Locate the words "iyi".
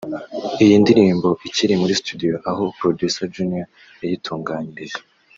0.63-0.75